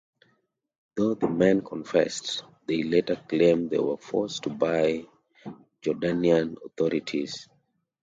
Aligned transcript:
Though 0.95 1.13
the 1.13 1.29
men 1.29 1.61
confessed, 1.63 2.43
they 2.65 2.81
later 2.81 3.23
claimed 3.29 3.69
they 3.69 3.77
were 3.77 3.97
forced 3.97 4.41
to 4.45 4.49
by 4.49 5.05
Jordanian 5.83 6.55
authorities. 6.65 7.47